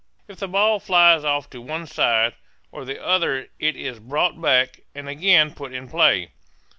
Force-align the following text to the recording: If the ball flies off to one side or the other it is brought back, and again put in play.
If 0.27 0.39
the 0.39 0.47
ball 0.47 0.79
flies 0.79 1.23
off 1.23 1.47
to 1.51 1.61
one 1.61 1.85
side 1.85 2.33
or 2.71 2.85
the 2.85 2.99
other 2.99 3.49
it 3.59 3.75
is 3.75 3.99
brought 3.99 4.41
back, 4.41 4.79
and 4.95 5.07
again 5.07 5.53
put 5.53 5.73
in 5.75 5.87
play. 5.87 6.31